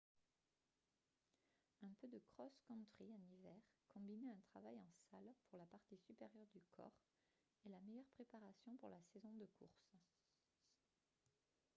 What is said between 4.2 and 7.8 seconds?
à un travail en salle pour la partie supérieure du corps est la